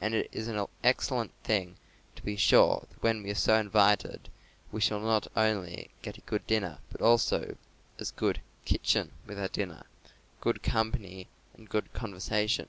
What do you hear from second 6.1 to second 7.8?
a good dinner, but also,